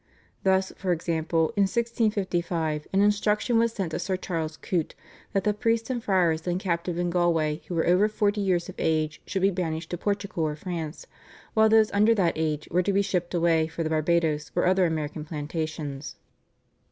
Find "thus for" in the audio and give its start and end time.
0.41-0.91